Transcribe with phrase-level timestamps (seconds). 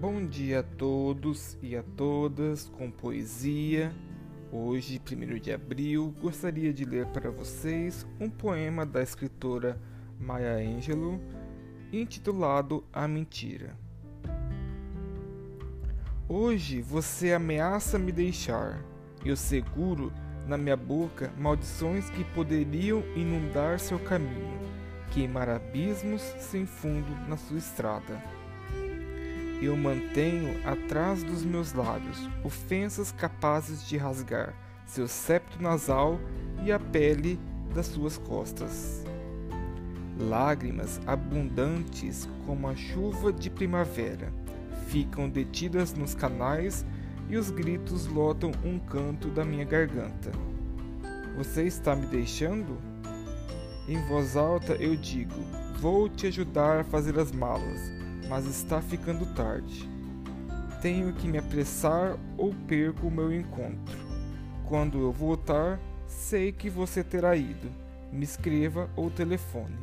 [0.00, 3.94] Bom dia a todos e a todas com poesia.
[4.50, 9.78] Hoje, 1 de abril, gostaria de ler para vocês um poema da escritora
[10.18, 11.20] Maya Angelou
[11.92, 13.76] intitulado A Mentira.
[16.26, 18.82] Hoje você ameaça me deixar,
[19.22, 20.10] eu seguro
[20.46, 24.60] na minha boca maldições que poderiam inundar seu caminho,
[25.10, 28.39] queimar abismos sem fundo na sua estrada
[29.60, 34.54] eu mantenho atrás dos meus lábios ofensas capazes de rasgar
[34.86, 36.18] seu septo nasal
[36.64, 37.38] e a pele
[37.74, 39.04] das suas costas.
[40.18, 44.32] Lágrimas abundantes como a chuva de primavera
[44.88, 46.84] ficam detidas nos canais
[47.28, 50.32] e os gritos lotam um canto da minha garganta.
[51.36, 52.76] Você está me deixando?
[53.88, 55.40] Em voz alta eu digo:
[55.78, 58.00] Vou te ajudar a fazer as malas
[58.30, 59.90] mas está ficando tarde.
[60.80, 63.98] Tenho que me apressar ou perco o meu encontro.
[64.66, 67.68] Quando eu voltar, sei que você terá ido.
[68.12, 69.76] Me escreva ou telefone.